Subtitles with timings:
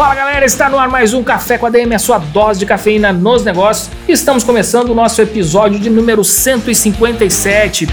[0.00, 2.64] Fala galera, está no ar mais um Café com a DM, a sua dose de
[2.64, 3.90] cafeína nos negócios.
[4.08, 7.86] Estamos começando o nosso episódio de número 157.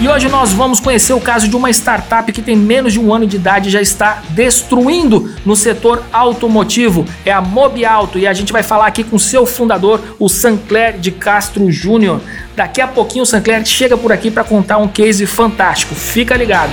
[0.00, 3.14] E hoje nós vamos conhecer o caso de uma startup que tem menos de um
[3.14, 7.06] ano de idade e já está destruindo no setor automotivo.
[7.24, 11.12] É a Mobiauto e a gente vai falar aqui com seu fundador, o Sancler de
[11.12, 12.20] Castro Júnior.
[12.56, 15.94] Daqui a pouquinho o Sancler chega por aqui para contar um case fantástico.
[15.94, 16.72] Fica ligado.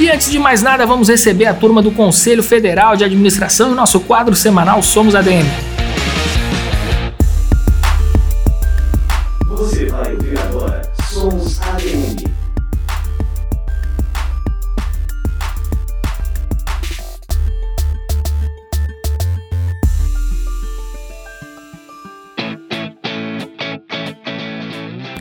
[0.00, 3.74] E antes de mais nada, vamos receber a turma do Conselho Federal de Administração e
[3.74, 5.71] nosso quadro semanal Somos ADM.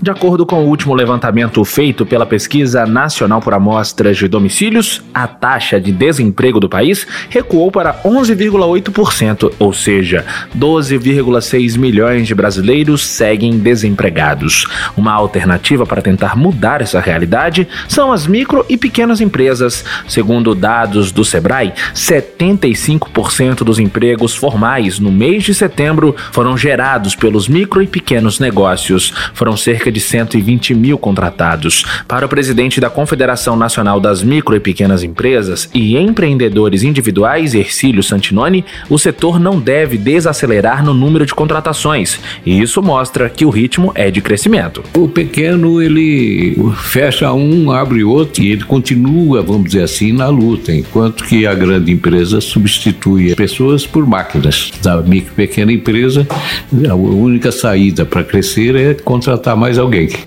[0.02, 5.28] De acordo com o último levantamento feito pela Pesquisa Nacional por Amostras de Domicílios, a
[5.28, 10.26] taxa de desemprego do país recuou para 11,8%, ou seja,
[10.58, 14.66] 12,6 milhões de brasileiros seguem desempregados.
[14.98, 19.86] Uma alternativa para tentar mudar essa realidade são as micro e pequenas empresas.
[20.08, 27.48] Segundo dados do Sebrae, 75% dos empregos formais no mês de setembro foram gerados pelos
[27.48, 29.14] micro e pequenos negócios.
[29.36, 31.84] Foram cerca de 120 mil contratados.
[32.08, 38.02] Para o presidente da Confederação Nacional das Micro e Pequenas Empresas e Empreendedores Individuais, Ercílio
[38.02, 43.50] Santinoni, o setor não deve desacelerar no número de contratações, e isso mostra que o
[43.50, 44.84] ritmo é de crescimento.
[44.96, 50.72] O pequeno, ele fecha um, abre outro, e ele continua, vamos dizer assim, na luta,
[50.74, 54.72] enquanto que a grande empresa substitui pessoas por máquinas.
[54.82, 56.28] Da micro e pequena empresa,
[56.90, 59.78] a única saída para crescer é contratar mais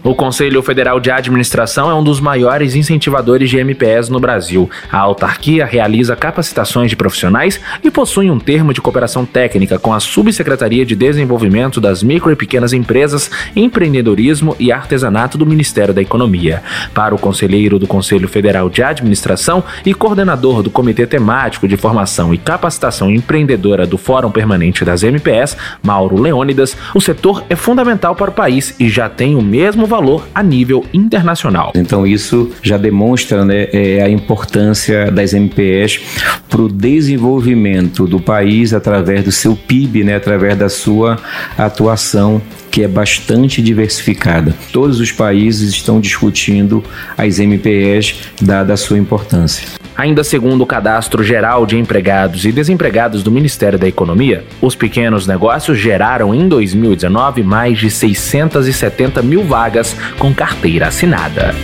[0.03, 4.69] O Conselho Federal de Administração é um dos maiores incentivadores de MPS no Brasil.
[4.91, 10.01] A autarquia realiza capacitações de profissionais e possui um termo de cooperação técnica com a
[10.01, 16.63] Subsecretaria de Desenvolvimento das Micro e Pequenas Empresas, Empreendedorismo e Artesanato do Ministério da Economia.
[16.93, 22.35] Para o conselheiro do Conselho Federal de Administração e coordenador do Comitê Temático de Formação
[22.35, 28.31] e Capacitação Empreendedora do Fórum Permanente das MPS, Mauro Leônidas, o setor é fundamental para
[28.31, 31.73] o país e já tem o mesmo valor a nível internacional.
[31.75, 36.01] Então isso já demonstra né, é, a importância das MPS
[36.49, 41.19] para o desenvolvimento do país através do seu PIB, né, através da sua
[41.57, 42.41] atuação
[42.71, 44.53] que é bastante diversificada.
[44.73, 46.83] Todos os países estão discutindo
[47.17, 49.84] as MPS dada a sua importância.
[49.97, 55.27] Ainda segundo o Cadastro Geral de Empregados e Desempregados do Ministério da Economia, os pequenos
[55.27, 61.55] negócios geraram em 2019 mais de 670 mil vagas com carteira assinada.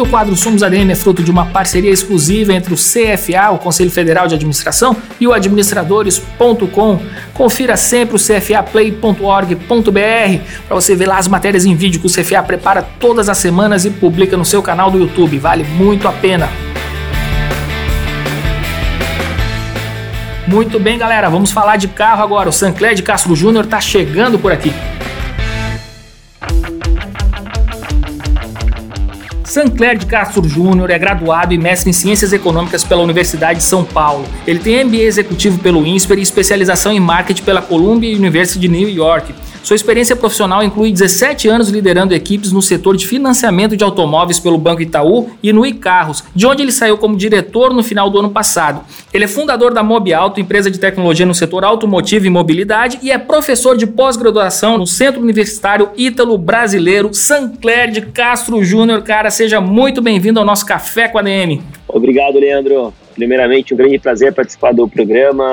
[0.00, 3.58] E o quadro Somos ADM é fruto de uma parceria exclusiva entre o CFA, o
[3.58, 6.98] Conselho Federal de Administração, e o administradores.com.
[7.34, 9.58] Confira sempre o cfaplay.org.br
[10.66, 13.84] para você ver lá as matérias em vídeo que o CFA prepara todas as semanas
[13.84, 15.38] e publica no seu canal do YouTube.
[15.38, 16.48] Vale muito a pena.
[20.48, 22.48] Muito bem, galera, vamos falar de carro agora.
[22.48, 24.72] O Sancler de Castro Júnior está chegando por aqui.
[29.50, 33.84] Sancler de Castro Júnior é graduado e mestre em Ciências Econômicas pela Universidade de São
[33.84, 34.24] Paulo.
[34.46, 38.88] Ele tem MBA executivo pelo INSPER e especialização em marketing pela Columbia University de New
[38.88, 39.34] York.
[39.62, 44.56] Sua experiência profissional inclui 17 anos liderando equipes no setor de financiamento de automóveis pelo
[44.56, 48.30] Banco Itaú e no iCarros, de onde ele saiu como diretor no final do ano
[48.30, 48.80] passado.
[49.12, 53.10] Ele é fundador da Mob Auto, empresa de tecnologia no setor automotivo e mobilidade, e
[53.10, 59.02] é professor de pós-graduação no Centro Universitário Ítalo Brasileiro Sancler de Castro Júnior.
[59.02, 61.62] Cara, seja muito bem-vindo ao nosso Café com a DM.
[61.86, 62.94] Obrigado, Leandro.
[63.14, 65.44] Primeiramente, um grande prazer participar do programa.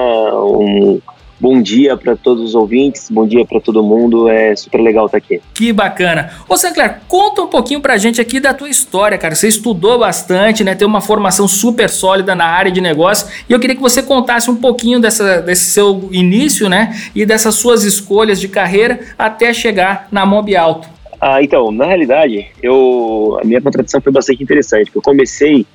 [0.43, 0.99] Um
[1.39, 4.27] bom dia para todos os ouvintes, bom dia para todo mundo.
[4.27, 5.41] É super legal estar aqui.
[5.53, 6.31] Que bacana.
[6.47, 9.35] Ô, Sinclair, conta um pouquinho pra gente aqui da tua história, cara.
[9.35, 10.75] Você estudou bastante, né?
[10.75, 13.27] Tem uma formação super sólida na área de negócio.
[13.47, 16.95] E eu queria que você contasse um pouquinho dessa, desse seu início, né?
[17.15, 20.97] E dessas suas escolhas de carreira até chegar na Mob Alto.
[21.19, 24.91] Ah, então, na realidade, eu, a minha contratação foi bastante interessante.
[24.93, 25.65] Eu comecei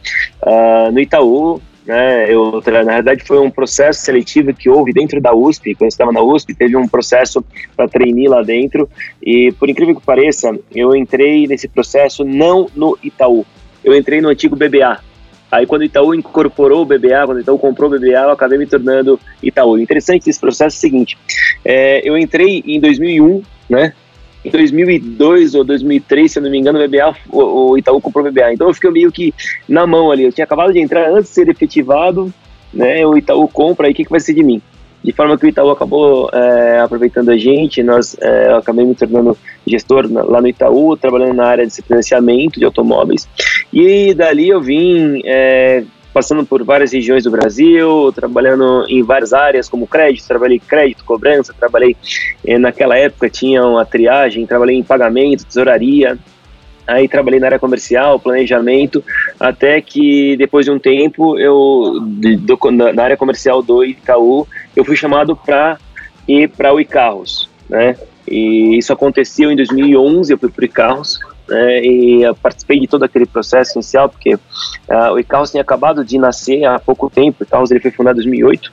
[0.43, 2.33] uh, no Itaú, né?
[2.33, 5.75] Eu, na verdade, foi um processo seletivo que houve dentro da USP.
[5.75, 7.45] Quando eu estava na USP, teve um processo
[7.77, 8.89] para treinar lá dentro.
[9.23, 13.45] E, por incrível que pareça, eu entrei nesse processo não no Itaú.
[13.85, 15.01] Eu entrei no antigo BBA.
[15.51, 18.57] Aí, quando o Itaú incorporou o BBA, quando o Itaú comprou o BBA, eu acabei
[18.57, 19.79] me tornando Itaú.
[19.79, 21.19] Interessante desse processo é o seguinte:
[21.65, 23.93] é, eu entrei em 2001, né?
[24.45, 28.31] Em 2002 ou 2003, se eu não me engano, o BBA, o, Itaú comprou o
[28.31, 28.55] BBA.
[28.55, 29.33] Então eu fiquei meio que
[29.69, 30.25] na mão ali.
[30.25, 32.33] Eu tinha acabado de entrar antes de ser efetivado,
[32.73, 33.07] né?
[33.07, 34.61] O Itaú compra, aí o que, que vai ser de mim?
[35.03, 38.95] De forma que o Itaú acabou é, aproveitando a gente, nós é, eu acabei me
[38.95, 39.37] tornando
[39.67, 43.29] gestor na, lá no Itaú, trabalhando na área de financiamento de automóveis.
[43.73, 49.69] E dali eu vim é, passando por várias regiões do Brasil, trabalhando em várias áreas,
[49.69, 51.97] como crédito, trabalhei crédito, cobrança, trabalhei,
[52.45, 56.19] eh, naquela época tinha uma triagem, trabalhei em pagamento, tesouraria,
[56.87, 59.03] aí trabalhei na área comercial, planejamento,
[59.39, 64.97] até que depois de um tempo, eu, do, na área comercial do Itaú, eu fui
[64.97, 65.79] chamado para
[66.29, 67.97] ir para o iCarros, né,
[68.29, 73.05] e isso aconteceu em 2011, eu fui para o iCarros, né, e participei de todo
[73.05, 77.45] aquele processo inicial, porque uh, o Icarus tinha acabado de nascer há pouco tempo, o
[77.45, 78.73] Icarus ele foi fundado em 2008,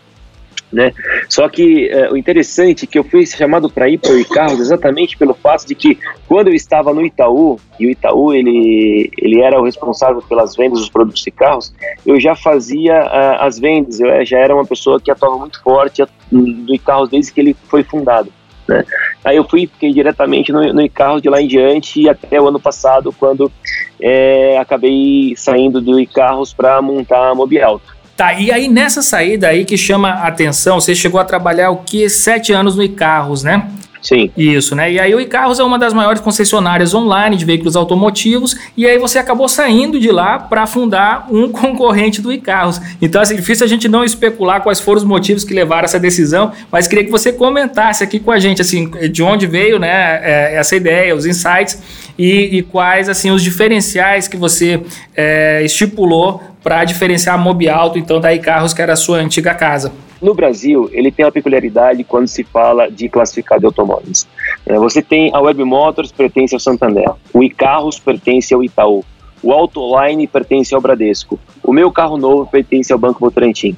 [0.72, 0.94] né?
[1.28, 4.60] Só que uh, o interessante é que eu fui chamado para ir para o Icarus
[4.60, 9.42] exatamente pelo fato de que quando eu estava no Itaú, e o Itaú ele, ele
[9.42, 11.74] era o responsável pelas vendas dos produtos de carros,
[12.06, 16.04] eu já fazia uh, as vendas, eu já era uma pessoa que atuava muito forte
[16.32, 18.32] do Icarus desde que ele foi fundado.
[18.70, 18.86] Né?
[19.26, 22.60] Aí eu fui, fiquei diretamente no, no Icarros de lá em diante até o ano
[22.60, 23.52] passado, quando
[24.00, 27.98] é, acabei saindo do Icarros para montar a Mobi Alto.
[28.16, 31.78] Tá, e aí nessa saída aí que chama a atenção, você chegou a trabalhar o
[31.78, 32.08] que?
[32.10, 33.68] Sete anos no Icarros, né?
[34.02, 34.32] Sim.
[34.38, 34.92] Isso, né?
[34.92, 38.98] E aí o Icarros é uma das maiores concessionárias online de veículos automotivos e aí
[38.98, 42.80] você acabou saindo de lá para fundar um concorrente do Icarros.
[43.02, 46.52] Então, assim, difícil a gente não especular quais foram os motivos que levaram essa decisão,
[46.72, 50.56] mas queria que você comentasse aqui com a gente, assim, de onde veio, né, é,
[50.56, 51.82] essa ideia, os insights
[52.20, 54.84] e, e quais, assim, os diferenciais que você
[55.16, 59.54] é, estipulou para diferenciar a Mobi Alto, então, da Icarros, que era a sua antiga
[59.54, 59.94] casa.
[60.22, 64.28] No Brasil, ele tem uma peculiaridade quando se fala de classificado de automóveis.
[64.66, 67.10] É, você tem a Web Motors, pertence ao Santander.
[67.34, 69.06] O iCarros pertence ao Itaú.
[69.42, 71.40] O Autoline pertence ao Bradesco.
[71.64, 73.78] O meu carro novo pertence ao Banco Votorantim.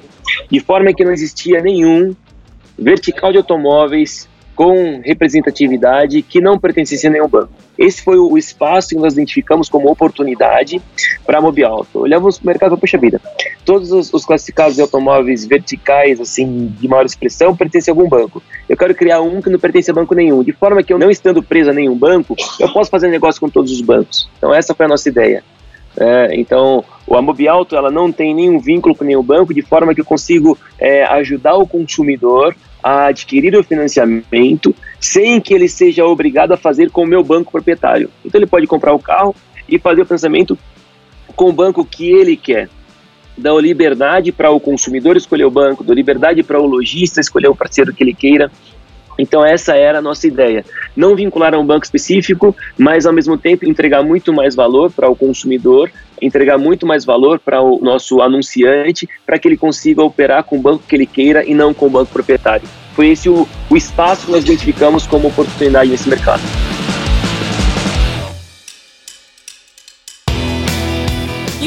[0.49, 2.15] De forma que não existia nenhum
[2.75, 4.27] vertical de automóveis
[4.61, 7.51] com representatividade que não pertencesse a nenhum banco.
[7.79, 10.79] Esse foi o espaço que nós identificamos como oportunidade
[11.25, 12.01] para a Mobialto.
[12.01, 13.19] Olhamos para o mercado, puxa vida,
[13.65, 18.39] todos os, os, classificados de automóveis verticais, assim, de maior expressão, pertencem a algum banco.
[18.69, 21.09] Eu quero criar um que não pertence a banco nenhum, de forma que eu não
[21.09, 24.29] estando preso a nenhum banco, eu posso fazer negócio com todos os bancos.
[24.37, 25.43] Então essa foi a nossa ideia.
[25.97, 30.01] É, então, a Mobialto ela não tem nenhum vínculo com nenhum banco, de forma que
[30.01, 36.51] eu consigo é, ajudar o consumidor a adquirir o financiamento sem que ele seja obrigado
[36.51, 38.09] a fazer com o meu banco proprietário.
[38.23, 39.35] Então ele pode comprar o carro
[39.67, 40.57] e fazer o financiamento
[41.35, 42.69] com o banco que ele quer.
[43.37, 47.55] Dá liberdade para o consumidor escolher o banco, dá liberdade para o lojista escolher o
[47.55, 48.51] parceiro que ele queira.
[49.21, 50.65] Então essa era a nossa ideia.
[50.95, 55.07] Não vincular a um banco específico, mas ao mesmo tempo entregar muito mais valor para
[55.07, 60.43] o consumidor, entregar muito mais valor para o nosso anunciante, para que ele consiga operar
[60.43, 62.67] com o banco que ele queira e não com o banco proprietário.
[62.93, 66.41] Foi esse o, o espaço que nós identificamos como oportunidade nesse mercado.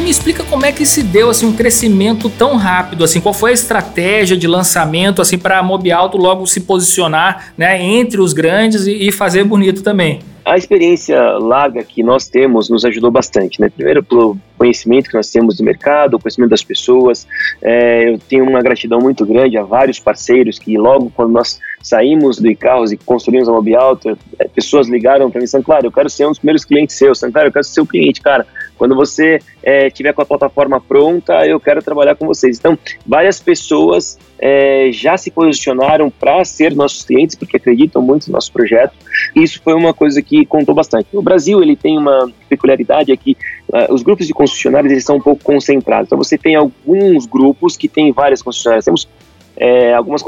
[0.01, 3.51] Me explica como é que se deu assim um crescimento tão rápido assim, qual foi
[3.51, 8.87] a estratégia de lançamento assim para a Mobialto logo se posicionar, né, entre os grandes
[8.87, 10.21] e, e fazer bonito também.
[10.45, 13.71] A experiência larga que nós temos nos ajudou bastante, né?
[13.71, 17.27] Primeiro pelo conhecimento que nós temos do mercado, o conhecimento das pessoas.
[17.63, 22.39] É, eu tenho uma gratidão muito grande a vários parceiros que logo quando nós saímos
[22.39, 26.09] do Icarros e construímos a Mobialto, é, pessoas ligaram para mim, São Claro, eu quero
[26.09, 28.47] ser um dos primeiros clientes seus, Claro, eu quero ser seu cliente, cara.
[28.77, 32.59] Quando você é, tiver com a plataforma pronta, eu quero trabalhar com vocês.
[32.59, 32.77] Então,
[33.07, 38.53] várias pessoas é, já se posicionaram para ser nossos clientes, porque acreditam muito no nosso
[38.53, 38.95] projeto.
[39.37, 41.07] E isso foi uma coisa que contou bastante.
[41.13, 43.37] O Brasil ele tem uma peculiaridade é que
[43.69, 46.09] uh, os grupos de concessionários eles são um pouco concentrados.
[46.09, 48.85] Então você tem alguns grupos que têm várias concessionárias.
[48.85, 49.09] Temos
[49.57, 50.23] é, algumas,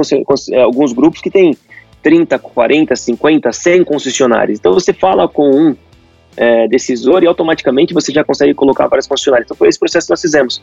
[0.51, 1.57] é, alguns grupos que têm
[2.03, 4.59] 30, 40, 50, 100 concessionários.
[4.59, 5.77] Então você fala com um
[6.37, 9.47] é, decisor e automaticamente você já consegue colocar várias concessionárias.
[9.47, 10.63] Então foi esse processo que nós fizemos.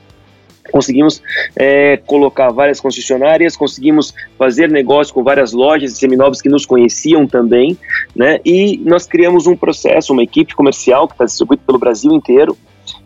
[0.72, 1.22] Conseguimos
[1.58, 7.28] é, colocar várias concessionárias, conseguimos fazer negócio com várias lojas e seminovos que nos conheciam
[7.28, 7.78] também,
[8.16, 8.40] né?
[8.46, 12.58] E nós criamos um processo, uma equipe comercial que está distribuída pelo Brasil inteiro.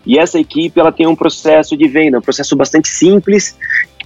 [0.06, 3.58] E essa equipe ela tem um processo de venda, um processo bastante simples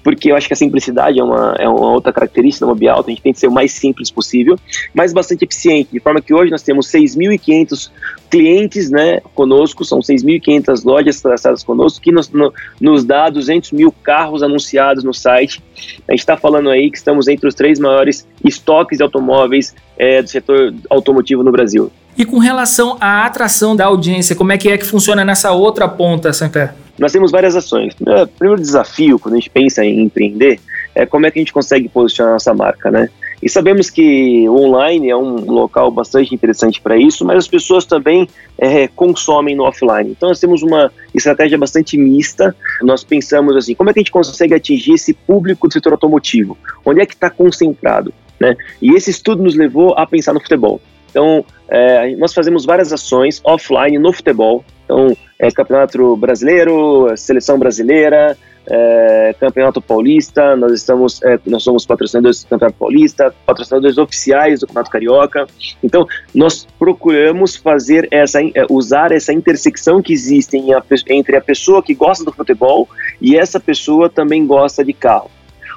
[0.03, 3.11] porque eu acho que a simplicidade é uma, é uma outra característica da Mobialto, a
[3.11, 4.57] gente tem que ser o mais simples possível,
[4.93, 7.91] mas bastante eficiente, de forma que hoje nós temos 6.500
[8.29, 13.91] clientes né, conosco, são 6.500 lojas cadastradas conosco, que nos, no, nos dá 200 mil
[13.91, 15.61] carros anunciados no site.
[16.07, 20.21] A gente está falando aí que estamos entre os três maiores estoques de automóveis é,
[20.21, 21.91] do setor automotivo no Brasil.
[22.17, 25.87] E com relação à atração da audiência, como é que é que funciona nessa outra
[25.87, 26.73] ponta, Sampé?
[26.99, 27.93] Nós temos várias ações.
[27.99, 30.59] O primeiro desafio, quando a gente pensa em empreender,
[30.93, 33.09] é como é que a gente consegue posicionar nossa marca, né?
[33.41, 37.85] E sabemos que o online é um local bastante interessante para isso, mas as pessoas
[37.85, 40.11] também é, consomem no offline.
[40.11, 42.55] Então nós temos uma estratégia bastante mista.
[42.83, 46.55] Nós pensamos assim, como é que a gente consegue atingir esse público do setor automotivo?
[46.85, 48.13] Onde é que está concentrado?
[48.39, 48.55] Né?
[48.79, 50.79] E esse estudo nos levou a pensar no futebol.
[51.09, 54.63] Então, é, nós fazemos várias ações offline no futebol.
[54.85, 58.37] Então, é, Campeonato Brasileiro, Seleção Brasileira,
[58.69, 64.67] é, Campeonato Paulista, nós estamos, é, nós somos patrocinadores do Campeonato Paulista, patrocinadores oficiais do
[64.67, 65.47] Campeonato Carioca.
[65.83, 70.61] Então, nós procuramos fazer essa, é, usar essa intersecção que existe
[71.07, 72.87] entre a pessoa que gosta do futebol
[73.19, 75.31] e essa pessoa também gosta de carro.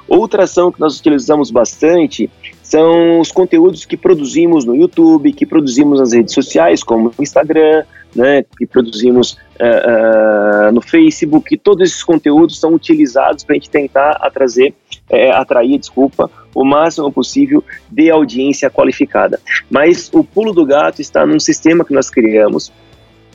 [0.07, 2.29] Outra ação que nós utilizamos bastante
[2.61, 7.83] são os conteúdos que produzimos no YouTube, que produzimos nas redes sociais, como Instagram,
[8.15, 13.69] né, que produzimos uh, uh, no Facebook, todos esses conteúdos são utilizados para a gente
[13.69, 14.73] tentar atrazer,
[15.09, 19.39] é, atrair, desculpa, o máximo possível de audiência qualificada.
[19.69, 22.71] Mas o pulo do gato está num sistema que nós criamos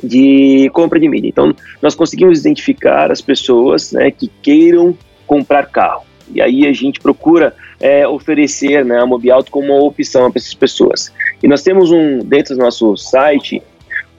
[0.03, 1.29] de compra de mídia.
[1.29, 4.97] Então, nós conseguimos identificar as pessoas né, que queiram
[5.27, 6.10] comprar carro.
[6.35, 10.55] E aí a gente procura é, oferecer né, a Mobialto como uma opção para essas
[10.55, 11.13] pessoas.
[11.43, 13.63] E nós temos um, dentro do nosso site,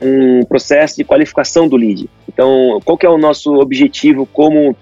[0.01, 2.09] um processo de qualificação do lead.
[2.27, 4.75] Então, qual que é o nosso objetivo como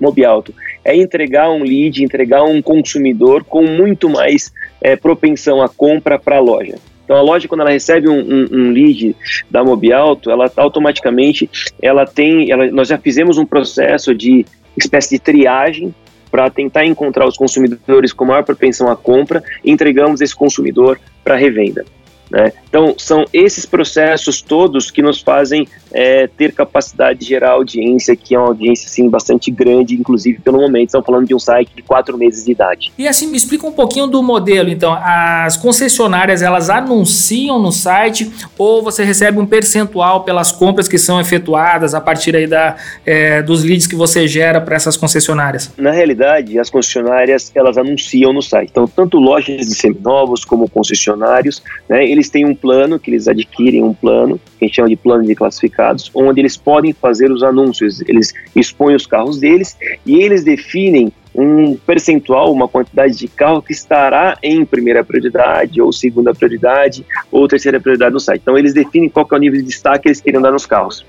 [0.00, 0.54] Mobialto?
[0.84, 6.36] É entregar um lead, entregar um consumidor com muito mais é, propensão à compra para
[6.36, 6.76] a loja.
[7.06, 9.14] Então a loja quando ela recebe um, um, um lead
[9.48, 11.48] da Mobialto, ela automaticamente
[11.80, 14.44] ela tem, ela, nós já fizemos um processo de
[14.76, 15.94] espécie de triagem
[16.30, 21.84] para tentar encontrar os consumidores com maior propensão à compra entregamos esse consumidor para revenda.
[22.30, 22.52] Né?
[22.68, 28.34] Então, são esses processos todos que nos fazem é, ter capacidade de gerar audiência, que
[28.34, 30.88] é uma audiência assim, bastante grande, inclusive pelo momento.
[30.88, 32.92] Estamos falando de um site de quatro meses de idade.
[32.98, 34.68] E assim, me explica um pouquinho do modelo.
[34.68, 40.98] Então, as concessionárias elas anunciam no site ou você recebe um percentual pelas compras que
[40.98, 45.72] são efetuadas a partir aí da, é, dos leads que você gera para essas concessionárias?
[45.78, 48.68] Na realidade, as concessionárias elas anunciam no site.
[48.70, 53.82] Então, tanto lojas de seminovos como concessionários, né, eles têm um plano que eles adquirem
[53.82, 57.42] um plano, que a gente chama de plano de classificados, onde eles podem fazer os
[57.42, 58.00] anúncios.
[58.02, 63.72] Eles expõem os carros deles e eles definem um percentual, uma quantidade de carro que
[63.72, 68.40] estará em primeira prioridade, ou segunda prioridade, ou terceira prioridade no site.
[68.40, 71.04] Então, eles definem qual é o nível de destaque que eles querem dar nos carros.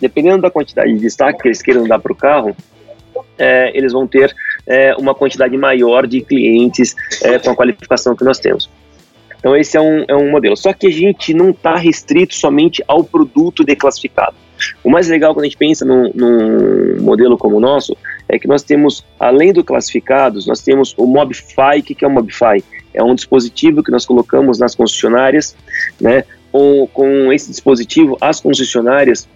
[0.00, 2.56] Dependendo da quantidade de destaque que eles queiram dar para o carro,
[3.38, 4.34] é, eles vão ter
[4.66, 8.70] é, uma quantidade maior de clientes é, com a qualificação que nós temos.
[9.40, 10.56] Então esse é um, é um modelo.
[10.56, 14.36] Só que a gente não está restrito somente ao produto declassificado.
[14.84, 17.96] O mais legal quando a gente pensa num, num, modelo como o nosso
[18.28, 21.78] é que nós temos, além do classificados, nós temos o Mobify.
[21.78, 22.62] O que é o Mobify?
[22.92, 25.56] É um dispositivo que nós colocamos nas concessionárias,
[25.98, 26.24] né?
[26.52, 29.26] Com, com esse dispositivo, as concessionárias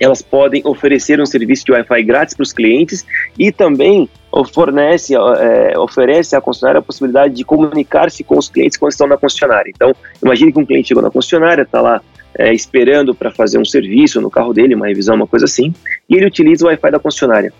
[0.00, 3.06] elas podem oferecer um serviço de Wi-Fi grátis para os clientes
[3.38, 4.08] e também
[4.44, 9.16] fornece, é, oferece à concessionária a possibilidade de comunicar-se com os clientes quando estão na
[9.16, 9.70] concessionária.
[9.74, 12.00] Então, imagine que um cliente chegou na concessionária, está lá
[12.38, 15.72] é, esperando para fazer um serviço no carro dele, uma revisão, uma coisa assim,
[16.08, 17.52] e ele utiliza o Wi-Fi da concessionária.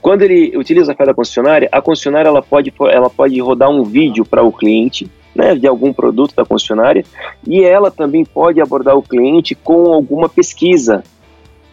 [0.00, 3.82] Quando ele utiliza o Wi-Fi da concessionária, a concessionária ela pode, ela pode rodar um
[3.82, 7.04] vídeo para o cliente né, de algum produto da concessionária
[7.46, 11.02] e ela também pode abordar o cliente com alguma pesquisa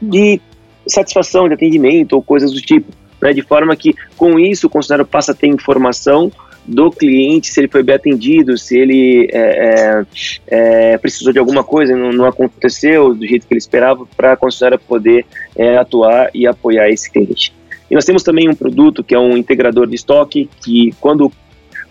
[0.01, 0.41] de
[0.85, 2.91] satisfação, de atendimento ou coisas do tipo.
[3.23, 6.29] Né, de forma que, com isso, o concessionário passa a ter informação
[6.65, 10.03] do cliente, se ele foi bem atendido, se ele é,
[10.47, 14.33] é, é precisou de alguma coisa, não, não, aconteceu do jeito que ele esperava, para
[14.33, 15.25] a concessionária poder
[15.55, 17.53] é, atuar e apoiar esse cliente.
[17.89, 21.31] E nós temos também um produto que é um integrador de estoque, que quando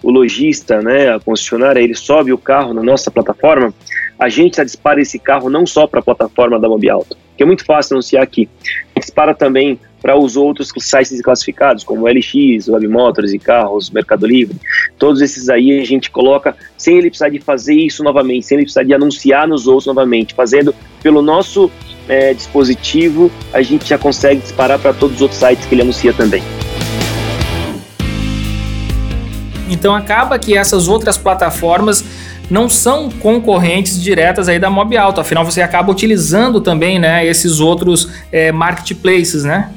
[0.03, 3.73] o lojista, né, a concessionária, ele sobe o carro na nossa plataforma,
[4.19, 7.47] a gente já dispara esse carro não só para a plataforma da Mobialto, que é
[7.47, 8.51] muito fácil anunciar aqui,
[8.97, 14.57] dispara também para os outros sites classificados, como LX, Web Motors e Carros, Mercado Livre.
[14.99, 18.65] Todos esses aí a gente coloca sem ele precisar de fazer isso novamente, sem ele
[18.65, 21.71] precisar de anunciar nos outros novamente, fazendo pelo nosso
[22.09, 26.13] é, dispositivo, a gente já consegue disparar para todos os outros sites que ele anuncia
[26.13, 26.43] também.
[29.71, 32.05] Então acaba que essas outras plataformas
[32.51, 37.61] não são concorrentes diretas aí da Mob Alto, afinal você acaba utilizando também né, esses
[37.61, 39.71] outros é, marketplaces, né?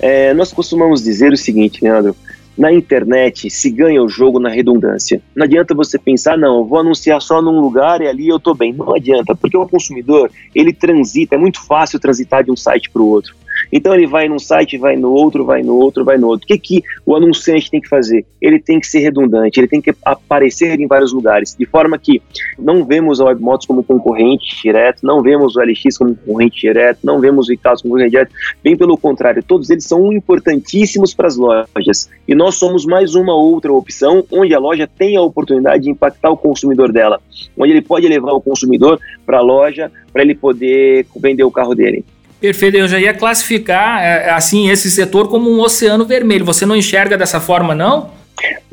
[0.00, 2.16] É, nós costumamos dizer o seguinte, Leandro,
[2.56, 5.20] na internet se ganha o jogo na redundância.
[5.34, 8.72] Não adianta você pensar, não, vou anunciar só num lugar e ali eu estou bem.
[8.72, 13.02] Não adianta, porque o consumidor, ele transita, é muito fácil transitar de um site para
[13.02, 13.34] o outro.
[13.72, 16.44] Então ele vai num site, vai no outro, vai no outro, vai no outro.
[16.44, 18.24] O que, que o anunciante tem que fazer?
[18.40, 22.22] Ele tem que ser redundante, ele tem que aparecer em vários lugares, de forma que
[22.58, 27.20] não vemos a Webmotos como concorrente direto, não vemos o LX como concorrente direto, não
[27.20, 28.32] vemos o Icas como concorrente direto,
[28.62, 32.10] bem pelo contrário, todos eles são importantíssimos para as lojas.
[32.26, 36.30] E nós somos mais uma outra opção onde a loja tem a oportunidade de impactar
[36.30, 37.20] o consumidor dela,
[37.56, 41.74] onde ele pode levar o consumidor para a loja para ele poder vender o carro
[41.74, 42.04] dele.
[42.40, 46.44] Perfeito, eu já ia classificar é, assim esse setor como um oceano vermelho.
[46.44, 48.10] Você não enxerga dessa forma, não?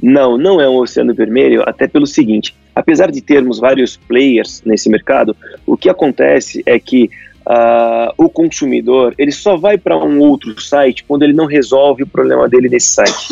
[0.02, 4.90] Não, não é um oceano vermelho, até pelo seguinte: apesar de termos vários players nesse
[4.90, 7.10] mercado, o que acontece é que
[7.48, 12.08] uh, o consumidor ele só vai para um outro site quando ele não resolve o
[12.08, 13.28] problema dele nesse site.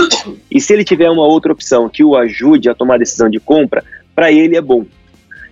[0.50, 3.40] E se ele tiver uma outra opção que o ajude a tomar a decisão de
[3.40, 3.84] compra,
[4.16, 4.86] para ele é bom.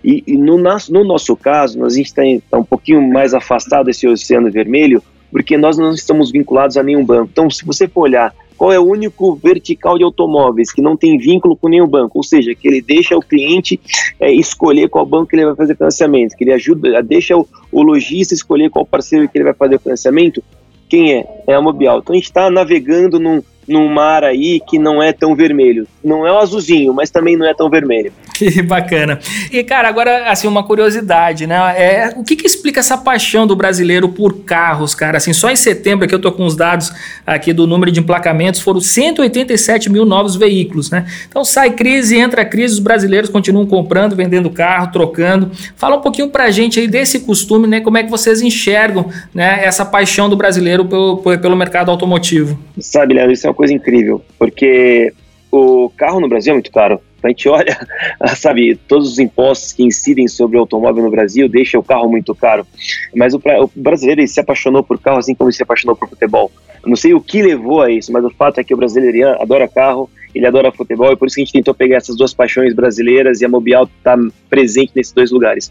[0.04, 3.34] E, e no, nosso, no, nosso caso, nós a gente está tá um pouquinho mais
[3.34, 7.28] afastado desse oceano vermelho, porque nós não estamos vinculados a nenhum banco.
[7.32, 11.16] Então, se você for olhar qual é o único vertical de automóveis que não tem
[11.16, 13.80] vínculo com nenhum banco, ou seja, que ele deixa o cliente
[14.20, 17.82] é, escolher qual banco que ele vai fazer financiamento, que ele ajuda, deixa o, o
[17.82, 20.44] lojista escolher qual parceiro que ele vai fazer financiamento,
[20.90, 21.26] quem é?
[21.46, 22.00] É a Mobial.
[22.00, 25.86] Então a gente está navegando num, num mar aí que não é tão vermelho.
[26.02, 28.12] Não é o azulzinho, mas também não é tão vermelho.
[28.40, 29.18] Que bacana.
[29.52, 31.56] E, cara, agora, assim, uma curiosidade, né?
[31.76, 35.18] É, o que, que explica essa paixão do brasileiro por carros, cara?
[35.18, 36.90] Assim, só em setembro, aqui eu tô com os dados
[37.26, 41.04] aqui do número de emplacamentos, foram 187 mil novos veículos, né?
[41.28, 45.50] Então sai crise, entra crise, os brasileiros continuam comprando, vendendo carro, trocando.
[45.76, 47.82] Fala um pouquinho pra gente aí desse costume, né?
[47.82, 52.58] Como é que vocês enxergam né, essa paixão do brasileiro pelo, pelo mercado automotivo?
[52.78, 55.12] Sabe, Leandro, isso é uma coisa incrível, porque
[55.52, 56.98] o carro no Brasil é muito caro.
[57.22, 57.76] A gente olha,
[58.34, 62.34] sabe, todos os impostos que incidem sobre o automóvel no Brasil deixa o carro muito
[62.34, 62.66] caro.
[63.14, 66.50] Mas o, o brasileiro se apaixonou por carro assim como se apaixonou por futebol.
[66.82, 69.38] Eu não sei o que levou a isso, mas o fato é que o brasileiro
[69.38, 72.32] adora carro, ele adora futebol, e por isso que a gente tentou pegar essas duas
[72.32, 74.16] paixões brasileiras e a Mobial está
[74.48, 75.70] presente nesses dois lugares.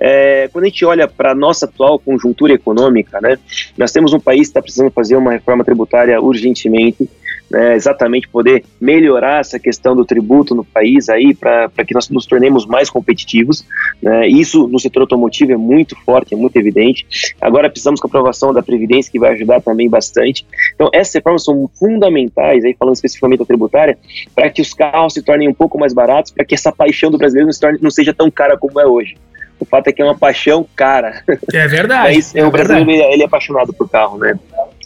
[0.00, 3.38] É, quando a gente olha para a nossa atual conjuntura econômica, né,
[3.76, 7.08] nós temos um país que está precisando fazer uma reforma tributária urgentemente,
[7.50, 12.26] né, exatamente poder melhorar essa questão do tributo no país aí para que nós nos
[12.26, 13.64] tornemos mais competitivos.
[14.02, 17.06] Né, isso no setor automotivo é muito forte, é muito evidente.
[17.40, 20.46] Agora precisamos com a aprovação da Previdência, que vai ajudar também bastante.
[20.74, 23.98] Então, essas reformas são fundamentais, aí falando especificamente da tributária,
[24.34, 27.18] para que os carros se tornem um pouco mais baratos, para que essa paixão do
[27.18, 29.16] brasileiro não, se torne, não seja tão cara como é hoje.
[29.60, 31.22] O fato é que é uma paixão cara.
[31.52, 32.14] É verdade.
[32.14, 34.38] Mas, é, o brasileiro ele, ele é apaixonado por carro, né?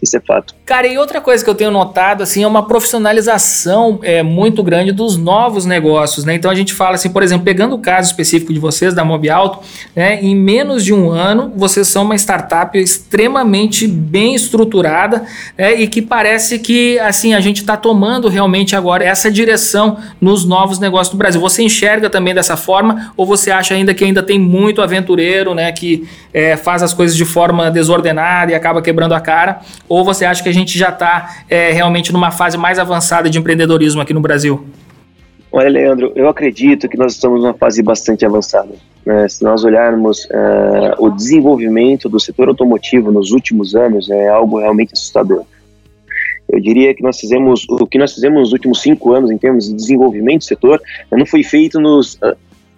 [0.02, 0.52] Isso é fato.
[0.66, 4.90] Cara, e outra coisa que eu tenho notado, assim, é uma profissionalização é, muito grande
[4.90, 6.34] dos novos negócios, né?
[6.34, 9.30] Então a gente fala assim, por exemplo, pegando o caso específico de vocês, da Mob
[9.30, 9.60] Alto,
[9.94, 10.20] né?
[10.20, 15.24] Em menos de um ano, vocês são uma startup extremamente bem estruturada
[15.56, 15.80] né?
[15.80, 20.80] e que parece que, assim, a gente está tomando realmente agora essa direção nos novos
[20.80, 21.40] negócios do Brasil.
[21.40, 25.70] Você enxerga também dessa forma ou você acha ainda que ainda tem muito aventureiro, né?
[25.70, 29.60] Que é, faz as coisas de forma desordenada e acaba quebrando a cara?
[29.92, 33.38] Ou você acha que a gente já está é, realmente numa fase mais avançada de
[33.38, 34.64] empreendedorismo aqui no Brasil?
[35.52, 38.70] Olha, Leandro, eu acredito que nós estamos numa fase bastante avançada.
[39.04, 39.28] Né?
[39.28, 44.94] Se nós olharmos é, o desenvolvimento do setor automotivo nos últimos anos, é algo realmente
[44.94, 45.44] assustador.
[46.48, 49.68] Eu diria que nós fizemos o que nós fizemos nos últimos cinco anos em termos
[49.68, 52.18] de desenvolvimento do setor não foi feito nos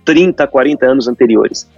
[0.04, 1.68] 30, 40 anos anteriores.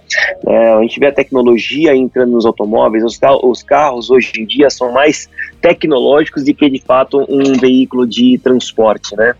[0.45, 4.69] É, a gente vê a tecnologia entrando nos automóveis, os, os, carros hoje em dia
[4.69, 5.29] são mais
[5.61, 9.33] tecnológicos do que de fato um veículo de transporte, né?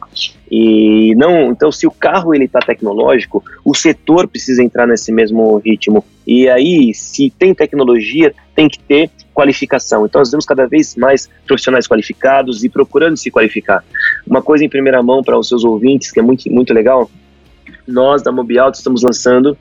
[0.49, 5.57] E não, então se o carro ele está tecnológico, o setor precisa entrar nesse mesmo
[5.57, 6.03] ritmo.
[6.25, 10.05] E aí, se tem tecnologia, tem que ter qualificação.
[10.05, 13.83] Então, nós vemos cada vez mais profissionais qualificados e procurando se qualificar.
[14.25, 17.09] Uma coisa em primeira mão para os seus ouvintes, que é muito, muito legal,
[17.87, 19.57] nós da Mobialto estamos lançando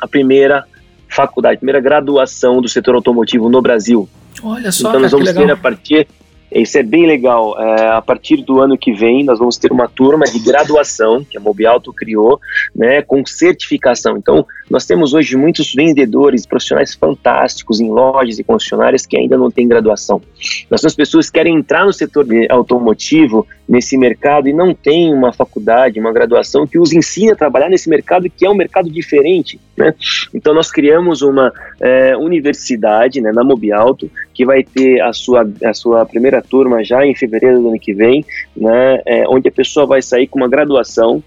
[0.00, 0.64] a primeira
[1.08, 4.08] faculdade, a primeira graduação do setor automotivo no Brasil.
[4.42, 6.08] Olha só, então nós vamos ter a partir
[6.54, 7.58] isso é bem legal.
[7.58, 11.38] É, a partir do ano que vem, nós vamos ter uma turma de graduação que
[11.38, 12.38] a Mobialto criou,
[12.74, 14.16] né, com certificação.
[14.16, 19.50] Então, nós temos hoje muitos vendedores, profissionais fantásticos em lojas e concessionárias que ainda não
[19.50, 20.22] têm graduação.
[20.70, 25.30] Nós temos pessoas que querem entrar no setor automotivo, nesse mercado, e não tem uma
[25.30, 29.60] faculdade, uma graduação que os ensine a trabalhar nesse mercado, que é um mercado diferente.
[29.76, 29.92] Né?
[30.32, 35.74] Então, nós criamos uma é, universidade né, na Mobialto, que vai ter a sua, a
[35.74, 38.24] sua primeira turma já em fevereiro do ano que vem,
[38.56, 41.22] né, é, onde a pessoa vai sair com uma graduação,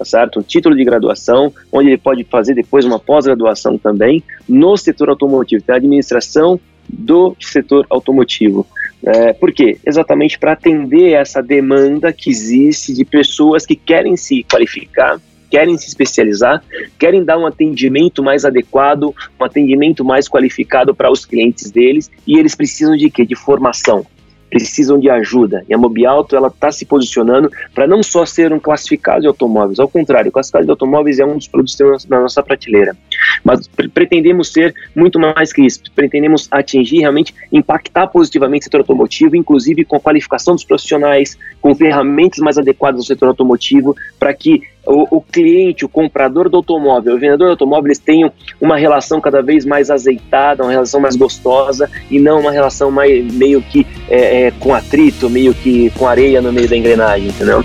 [0.00, 0.40] tá certo?
[0.40, 5.62] Um título de graduação, onde ele pode fazer depois uma pós-graduação também no setor automotivo,
[5.68, 6.58] a administração
[6.88, 8.66] do setor automotivo.
[9.04, 9.76] É, por quê?
[9.86, 15.88] Exatamente para atender essa demanda que existe de pessoas que querem se qualificar, querem se
[15.88, 16.64] especializar,
[16.98, 22.38] querem dar um atendimento mais adequado, um atendimento mais qualificado para os clientes deles e
[22.38, 23.26] eles precisam de quê?
[23.26, 24.06] De formação
[24.50, 25.64] precisam de ajuda.
[25.68, 29.78] E a Mobialto ela está se posicionando para não só ser um classificado de automóveis,
[29.78, 32.96] ao contrário, o classificado de automóveis é um dos produtos temos na nossa prateleira.
[33.44, 35.82] Mas pre pretendemos ser muito mais que isso.
[35.94, 41.74] Pretendemos atingir realmente impactar positivamente o setor automotivo, inclusive com a qualificação dos profissionais, com
[41.74, 47.14] ferramentas mais adequadas ao setor automotivo, para que o, o, cliente, o comprador do automóvel,
[47.14, 51.16] o vendedor do automóvel, eles tenham uma relação cada vez mais azeitada, uma relação mais
[51.16, 56.06] gostosa e não uma relação mais, meio que é, é, com atrito, meio que com
[56.06, 57.64] areia no meio da engrenagem, entendeu?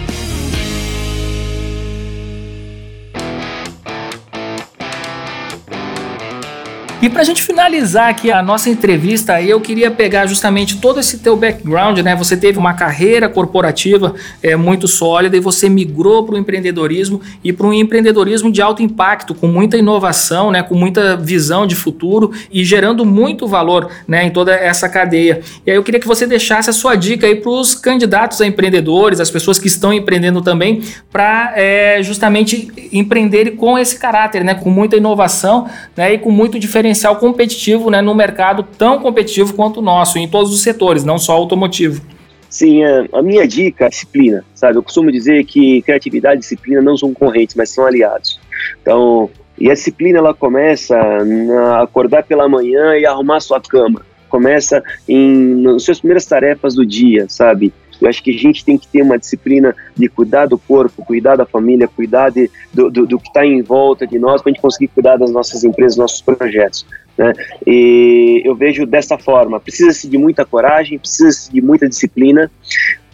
[7.05, 11.19] E para a gente finalizar aqui a nossa entrevista, eu queria pegar justamente todo esse
[11.19, 12.15] teu background, né?
[12.15, 17.53] Você teve uma carreira corporativa é, muito sólida e você migrou para o empreendedorismo e
[17.53, 20.63] para um empreendedorismo de alto impacto, com muita inovação, né?
[20.63, 24.25] Com muita visão de futuro e gerando muito valor, né?
[24.25, 25.41] Em toda essa cadeia.
[25.63, 28.47] E aí eu queria que você deixasse a sua dica aí para os candidatos a
[28.47, 34.55] empreendedores, as pessoas que estão empreendendo também, para é, justamente empreender com esse caráter, né?
[34.55, 36.11] Com muita inovação, né?
[36.11, 40.27] E com muito diferencial diferencial competitivo né, no mercado tão competitivo quanto o nosso, em
[40.27, 42.01] todos os setores, não só automotivo.
[42.49, 44.77] Sim, a minha dica é disciplina, sabe?
[44.77, 48.39] Eu costumo dizer que criatividade e disciplina não são concorrentes, mas são aliados.
[48.81, 54.05] Então, e a disciplina ela começa a acordar pela manhã e arrumar sua cama.
[54.29, 57.73] Começa em nas suas primeiras tarefas do dia, sabe?
[58.01, 61.35] Eu acho que a gente tem que ter uma disciplina de cuidar do corpo, cuidar
[61.35, 64.53] da família, cuidar de, do, do, do que está em volta de nós, para a
[64.53, 66.85] gente conseguir cuidar das nossas empresas, nossos projetos.
[67.17, 67.33] Né?
[67.65, 72.51] E eu vejo dessa forma: precisa-se de muita coragem, precisa-se de muita disciplina,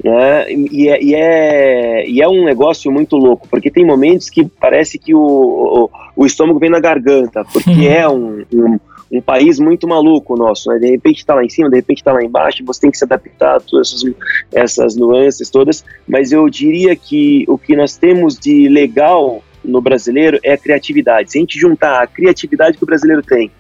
[0.04, 0.52] né?
[0.52, 4.98] e, é, e, é, e é um negócio muito louco, porque tem momentos que parece
[4.98, 8.80] que o, o, o estômago vem na garganta, porque é um, um
[9.12, 10.80] um país muito maluco nosso, né?
[10.80, 13.04] De repente está lá em cima, de repente está lá embaixo, você tem que se
[13.04, 14.14] adaptar a todas essas,
[14.54, 20.40] essas nuances todas, mas eu diria que o que nós temos de legal no brasileiro
[20.44, 21.32] é a criatividade.
[21.32, 23.52] Se a gente juntar a criatividade que o brasileiro tem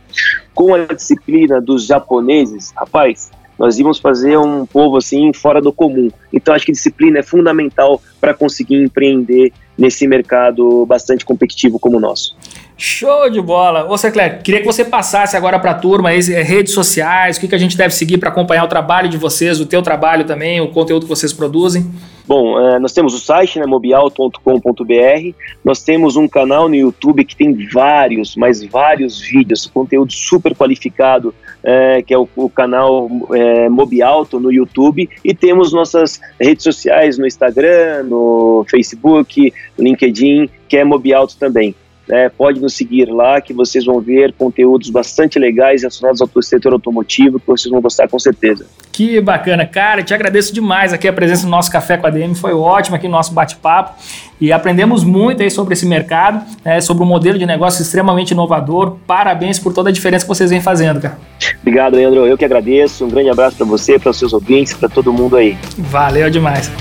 [0.53, 6.09] com a disciplina dos japoneses, rapaz, nós íamos fazer um povo assim fora do comum.
[6.33, 11.99] Então acho que disciplina é fundamental para conseguir empreender nesse mercado bastante competitivo como o
[11.99, 12.35] nosso.
[12.83, 13.85] Show de bola!
[13.87, 17.39] Ô, Secler, queria que você passasse agora para a turma aí, é, redes sociais, o
[17.39, 20.25] que, que a gente deve seguir para acompanhar o trabalho de vocês, o teu trabalho
[20.25, 21.85] também, o conteúdo que vocês produzem.
[22.25, 27.35] Bom, é, nós temos o site, né, mobial.com.br, nós temos um canal no YouTube que
[27.35, 33.69] tem vários, mas vários vídeos, conteúdo super qualificado, é, que é o, o canal é,
[33.69, 40.83] Mobialto no YouTube, e temos nossas redes sociais no Instagram, no Facebook, LinkedIn, que é
[40.83, 41.75] Mobialto também.
[42.09, 46.73] É, pode nos seguir lá que vocês vão ver conteúdos bastante legais relacionados ao setor
[46.73, 48.65] automotivo que vocês vão gostar com certeza.
[48.91, 52.35] Que bacana, cara, te agradeço demais aqui a presença no nosso Café com a DM,
[52.35, 53.93] foi ótimo aqui no nosso bate-papo
[54.39, 58.97] e aprendemos muito aí sobre esse mercado, né, sobre um modelo de negócio extremamente inovador.
[59.07, 61.17] Parabéns por toda a diferença que vocês vêm fazendo, cara.
[61.61, 62.25] Obrigado, Leandro.
[62.25, 63.05] Eu que agradeço.
[63.05, 65.57] Um grande abraço para você, para os seus ouvintes, para todo mundo aí.
[65.77, 66.71] Valeu demais.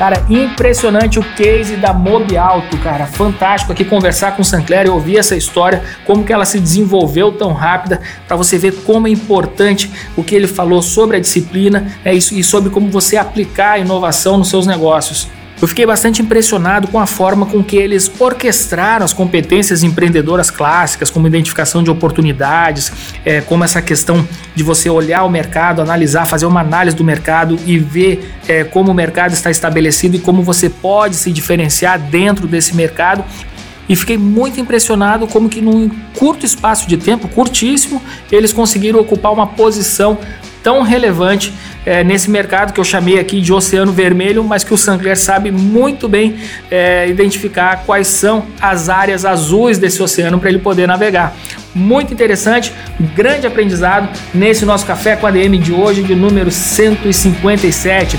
[0.00, 3.04] Cara, impressionante o case da Mob Alto, cara.
[3.04, 7.30] Fantástico aqui conversar com o Sancler e ouvir essa história, como que ela se desenvolveu
[7.32, 11.92] tão rápida, para você ver como é importante o que ele falou sobre a disciplina
[12.02, 15.28] né, e sobre como você aplicar a inovação nos seus negócios.
[15.60, 21.10] Eu fiquei bastante impressionado com a forma com que eles orquestraram as competências empreendedoras clássicas,
[21.10, 22.90] como identificação de oportunidades,
[23.26, 27.58] é, como essa questão de você olhar o mercado, analisar, fazer uma análise do mercado
[27.66, 32.46] e ver é, como o mercado está estabelecido e como você pode se diferenciar dentro
[32.46, 33.22] desse mercado.
[33.86, 38.00] E fiquei muito impressionado como que num curto espaço de tempo, curtíssimo,
[38.32, 40.16] eles conseguiram ocupar uma posição
[40.62, 41.52] tão relevante
[41.84, 45.50] é, nesse mercado que eu chamei aqui de Oceano Vermelho, mas que o Sancler sabe
[45.50, 46.36] muito bem
[46.70, 51.34] é, identificar quais são as áreas azuis desse oceano para ele poder navegar.
[51.74, 52.72] Muito interessante,
[53.14, 58.18] grande aprendizado nesse nosso café com a DM de hoje, de número 157.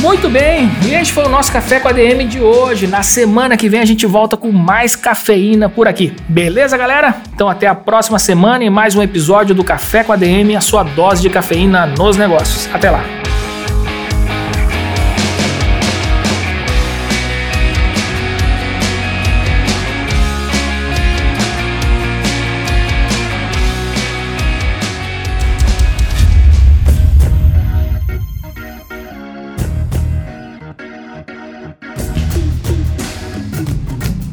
[0.00, 2.86] Muito bem, e este foi o nosso Café com a DM de hoje.
[2.86, 6.16] Na semana que vem a gente volta com mais cafeína por aqui.
[6.26, 7.16] Beleza, galera?
[7.34, 10.60] Então até a próxima semana e mais um episódio do Café com a DM, a
[10.62, 12.66] sua dose de cafeína nos negócios.
[12.72, 13.19] Até lá.